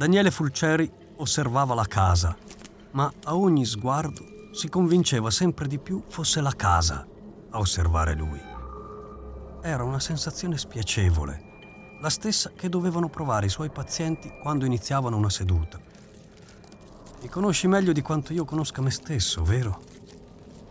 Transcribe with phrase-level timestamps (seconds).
[0.00, 2.34] Daniele Fulceri osservava la casa,
[2.92, 7.06] ma a ogni sguardo si convinceva sempre di più fosse la casa
[7.50, 8.40] a osservare lui.
[9.60, 15.28] Era una sensazione spiacevole, la stessa che dovevano provare i suoi pazienti quando iniziavano una
[15.28, 15.78] seduta.
[17.20, 19.82] Mi conosci meglio di quanto io conosca me stesso, vero?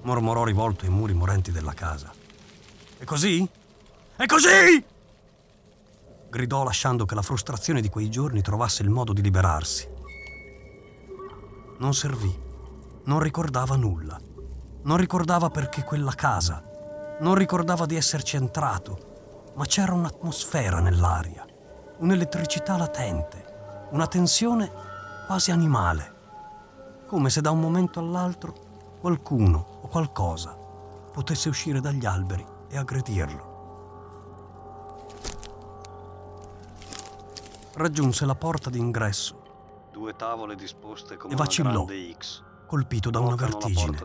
[0.01, 2.11] mormorò rivolto ai muri morenti della casa.
[2.97, 3.47] E così?
[4.17, 4.97] E così?
[6.29, 9.89] Gridò lasciando che la frustrazione di quei giorni trovasse il modo di liberarsi.
[11.79, 12.37] Non servì,
[13.05, 14.19] non ricordava nulla,
[14.83, 16.63] non ricordava perché quella casa,
[17.21, 21.45] non ricordava di esserci entrato, ma c'era un'atmosfera nell'aria,
[21.97, 24.71] un'elettricità latente, una tensione
[25.25, 26.17] quasi animale,
[27.07, 28.53] come se da un momento all'altro
[28.99, 30.55] qualcuno o qualcosa
[31.11, 33.48] potesse uscire dagli alberi e aggredirlo.
[37.79, 41.85] Raggiunse la porta d'ingresso Due tavole disposte come e vacillò,
[42.17, 42.43] X.
[42.67, 43.97] colpito da una vertigine.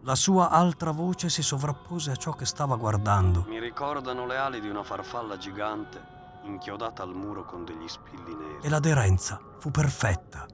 [0.00, 3.44] La sua altra voce si sovrappose a ciò che stava guardando.
[3.46, 6.02] Mi ricordano le ali di una farfalla gigante
[6.42, 8.58] inchiodata al muro con degli spilli neri.
[8.62, 10.44] e l'aderenza fu perfetta.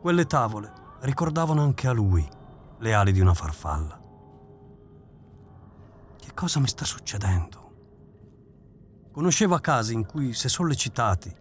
[0.00, 0.72] Quelle tavole
[1.02, 2.28] ricordavano anche a lui
[2.78, 3.96] le ali di una farfalla.
[6.18, 7.63] Che cosa mi sta succedendo?
[9.14, 11.32] Conosceva casi in cui, se sollecitati,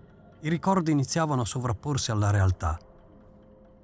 [0.42, 2.78] i ricordi iniziavano a sovrapporsi alla realtà.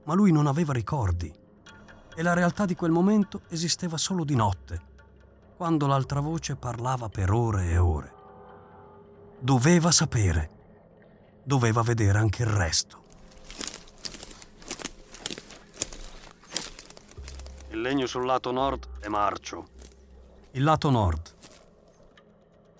[0.04, 1.34] Ma lui non aveva ricordi
[2.16, 4.80] e la realtà di quel momento esisteva solo di notte,
[5.58, 8.14] quando l'altra voce parlava per ore e ore.
[9.40, 10.50] Doveva sapere.
[11.44, 13.04] Doveva vedere anche il resto.
[17.70, 19.66] Il legno sul lato nord è marcio.
[20.52, 21.38] Il lato nord.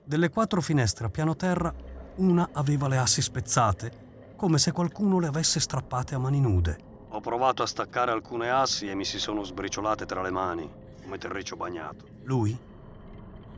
[0.10, 1.72] Delle quattro finestre a piano terra,
[2.16, 6.80] una aveva le assi spezzate, come se qualcuno le avesse strappate a mani nude.
[7.10, 10.68] Ho provato a staccare alcune assi e mi si sono sbriciolate tra le mani,
[11.04, 12.08] come terriccio bagnato.
[12.24, 12.58] Lui?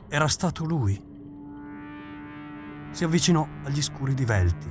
[0.08, 1.02] Era stato lui.
[2.90, 4.70] Si avvicinò agli scuri divelti.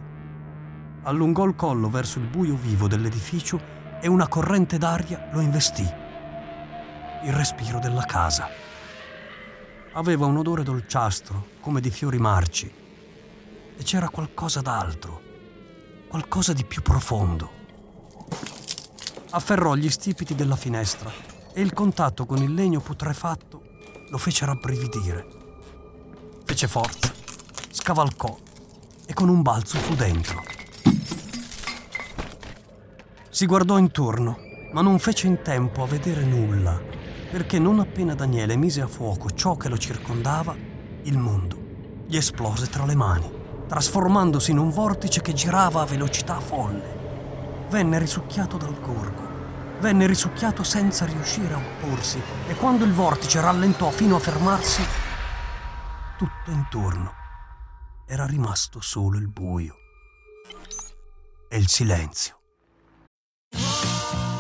[1.02, 3.60] Allungò il collo verso il buio vivo dell'edificio
[4.00, 5.92] e una corrente d'aria lo investì.
[7.24, 8.70] Il respiro della casa.
[9.94, 12.72] Aveva un odore dolciastro, come di fiori marci.
[13.76, 15.22] E c'era qualcosa d'altro,
[16.08, 17.52] qualcosa di più profondo.
[19.32, 21.12] Afferrò gli stipiti della finestra
[21.54, 23.64] e il contatto con il legno putrefatto
[24.10, 25.28] lo fece rabbrividire.
[26.46, 27.14] Fece forza,
[27.70, 28.38] scavalcò
[29.06, 30.42] e con un balzo fu dentro.
[33.30, 34.38] Si guardò intorno,
[34.72, 36.80] ma non fece in tempo a vedere nulla,
[37.32, 40.54] perché non appena Daniele mise a fuoco ciò che lo circondava,
[41.04, 41.60] il mondo
[42.06, 43.32] gli esplose tra le mani,
[43.70, 47.00] trasformandosi in un vortice che girava a velocità folle.
[47.70, 49.30] Venne risucchiato dal gorgo,
[49.80, 54.84] venne risucchiato senza riuscire a opporsi e quando il vortice rallentò fino a fermarsi,
[56.18, 57.14] tutto intorno
[58.06, 59.76] era rimasto solo il buio
[61.48, 62.40] e il silenzio.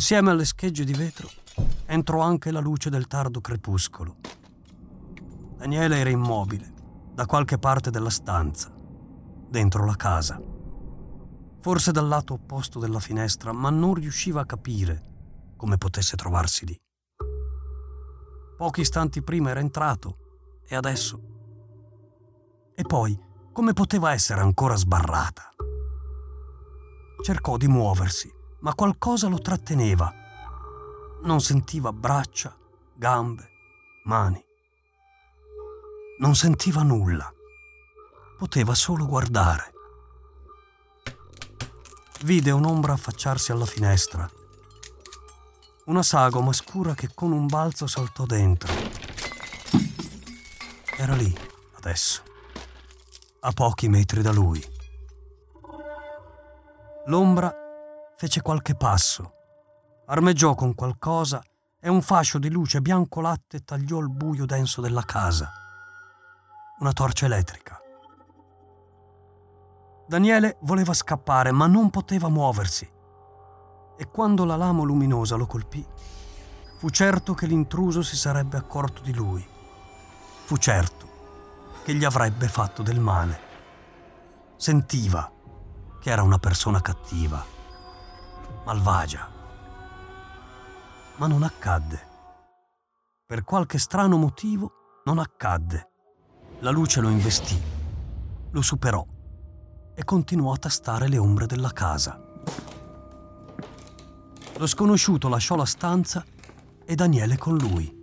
[0.00, 1.28] Insieme alle schegge di vetro
[1.84, 4.16] entrò anche la luce del tardo crepuscolo.
[5.58, 6.72] Daniele era immobile,
[7.12, 8.72] da qualche parte della stanza,
[9.46, 10.40] dentro la casa.
[11.60, 15.02] Forse dal lato opposto della finestra, ma non riusciva a capire
[15.58, 16.80] come potesse trovarsi lì.
[18.56, 21.20] Pochi istanti prima era entrato e adesso.
[22.74, 23.20] E poi
[23.52, 25.50] Come poteva essere ancora sbarrata?
[27.22, 30.12] Cercò di muoversi, ma qualcosa lo tratteneva.
[31.22, 32.54] Non sentiva braccia,
[32.94, 33.50] gambe,
[34.04, 34.42] mani.
[36.18, 37.32] Non sentiva nulla.
[38.36, 39.72] Poteva solo guardare.
[42.22, 44.30] Vide un'ombra affacciarsi alla finestra.
[45.86, 48.72] Una sagoma scura che con un balzo saltò dentro.
[50.96, 51.34] Era lì,
[51.76, 52.22] adesso,
[53.40, 54.62] a pochi metri da lui.
[57.06, 57.59] L'ombra
[58.20, 59.32] fece qualche passo,
[60.04, 61.42] armeggiò con qualcosa
[61.80, 65.50] e un fascio di luce bianco latte tagliò il buio denso della casa.
[66.80, 67.80] Una torcia elettrica.
[70.06, 72.86] Daniele voleva scappare, ma non poteva muoversi.
[73.96, 75.82] E quando la lama luminosa lo colpì,
[76.76, 79.48] fu certo che l'intruso si sarebbe accorto di lui.
[80.44, 83.40] Fu certo che gli avrebbe fatto del male.
[84.56, 85.32] Sentiva
[85.98, 87.58] che era una persona cattiva,
[88.64, 89.28] malvagia.
[91.16, 92.08] Ma non accadde.
[93.26, 94.72] Per qualche strano motivo
[95.04, 95.88] non accadde.
[96.60, 97.60] La luce lo investì,
[98.50, 99.06] lo superò
[99.94, 102.20] e continuò a tastare le ombre della casa.
[104.56, 106.24] Lo sconosciuto lasciò la stanza
[106.84, 107.98] e Daniele con lui.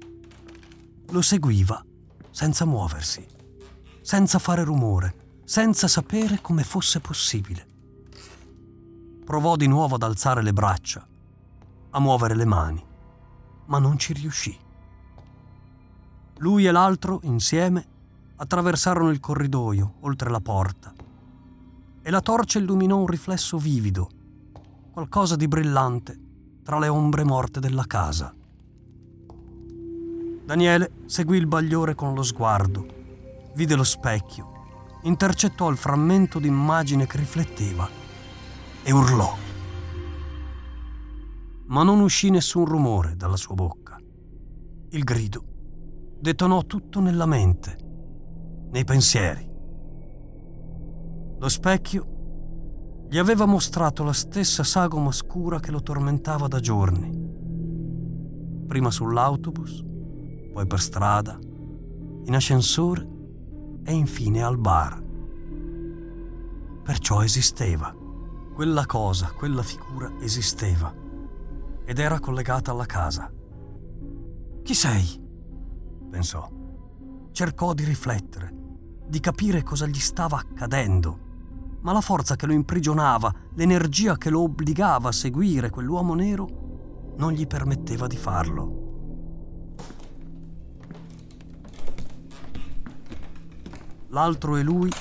[1.10, 1.84] Lo seguiva
[2.32, 3.26] senza muoversi,
[4.02, 7.77] senza fare rumore, senza sapere come fosse possibile.
[9.28, 11.06] Provò di nuovo ad alzare le braccia,
[11.90, 12.82] a muovere le mani,
[13.66, 14.58] ma non ci riuscì.
[16.38, 17.86] Lui e l'altro, insieme,
[18.38, 20.94] attraversarono il corridoio, oltre la porta,
[22.02, 24.10] e la torcia illuminò un riflesso vivido,
[24.94, 26.18] qualcosa di brillante
[26.64, 28.34] tra le ombre morte della casa.
[30.46, 32.86] Daniele seguì il bagliore con lo sguardo,
[33.56, 37.97] vide lo specchio, intercettò il frammento d'immagine che rifletteva
[38.88, 39.36] e urlò.
[41.66, 43.98] Ma non uscì nessun rumore dalla sua bocca.
[44.92, 45.44] Il grido
[46.18, 47.78] detonò tutto nella mente,
[48.72, 49.46] nei pensieri.
[51.38, 57.12] Lo specchio gli aveva mostrato la stessa sagoma scura che lo tormentava da giorni.
[58.68, 59.84] Prima sull'autobus,
[60.54, 61.38] poi per strada,
[62.24, 63.06] in ascensore
[63.84, 65.04] e infine al bar.
[66.84, 68.06] Perciò esisteva.
[68.58, 70.92] Quella cosa, quella figura esisteva
[71.86, 73.32] ed era collegata alla casa.
[74.64, 75.22] Chi sei?
[76.10, 76.50] pensò.
[77.32, 78.52] Cercò di riflettere,
[79.08, 81.26] di capire cosa gli stava accadendo
[81.82, 87.34] ma la forza che lo imprigionava, l'energia che lo obbligava a seguire quell'uomo nero, non
[87.34, 88.86] gli permetteva di farlo.
[94.08, 94.92] L'altro e lui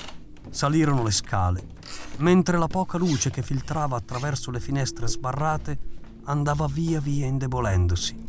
[0.51, 1.75] salirono le scale,
[2.17, 5.79] mentre la poca luce che filtrava attraverso le finestre sbarrate
[6.25, 8.25] andava via via indebolendosi.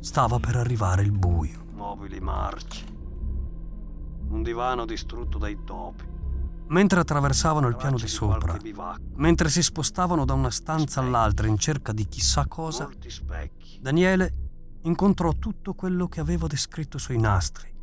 [0.00, 1.64] Stava per arrivare il buio.
[1.72, 2.84] Mobili marci.
[4.28, 6.16] Un divano distrutto dai topi.
[6.68, 8.58] Mentre attraversavano il piano di sopra,
[9.14, 12.90] mentre si spostavano da una stanza all'altra in cerca di chissà cosa,
[13.80, 14.34] Daniele
[14.82, 17.74] incontrò tutto quello che avevo descritto sui nastri.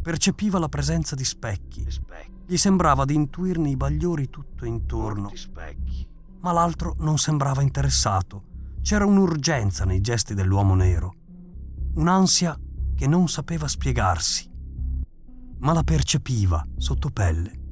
[0.00, 1.86] Percepiva la presenza di specchi.
[2.46, 5.30] Gli sembrava di intuirne i bagliori tutto intorno.
[6.40, 8.52] Ma l'altro non sembrava interessato.
[8.82, 11.14] C'era un'urgenza nei gesti dell'uomo nero.
[11.94, 12.58] Un'ansia
[12.94, 14.50] che non sapeva spiegarsi.
[15.60, 17.62] Ma la percepiva sotto pelle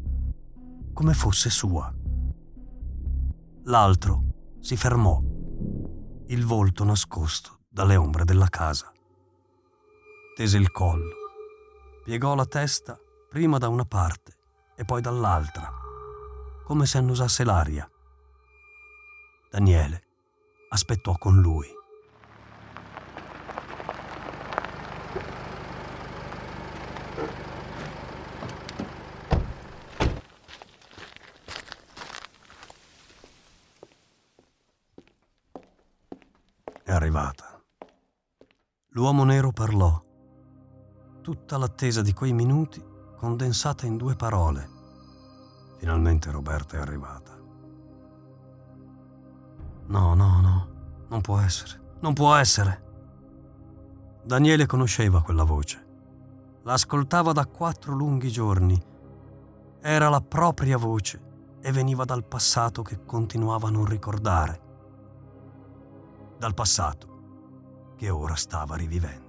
[0.92, 1.92] come fosse sua.
[3.64, 4.24] L'altro
[4.60, 5.20] si fermò,
[6.26, 8.92] il volto nascosto dalle ombre della casa.
[10.34, 11.14] Tese il collo,
[12.04, 12.98] piegò la testa
[13.28, 14.40] prima da una parte
[14.74, 15.72] e poi dall'altra,
[16.64, 17.88] come se annusasse l'aria.
[19.50, 20.02] Daniele
[20.70, 21.80] aspettò con lui.
[37.02, 37.60] arrivata.
[38.90, 40.00] L'uomo nero parlò.
[41.20, 42.82] Tutta l'attesa di quei minuti
[43.22, 44.68] condensata in due parole.
[45.78, 47.30] Finalmente Roberta è arrivata.
[49.86, 50.68] No, no, no,
[51.08, 52.82] non può essere, non può essere.
[54.24, 55.86] Daniele conosceva quella voce.
[56.64, 58.76] La ascoltava da quattro lunghi giorni.
[59.80, 61.22] Era la propria voce
[61.60, 64.60] e veniva dal passato che continuava a non ricordare
[66.38, 69.21] dal passato che ora stava rivivendo.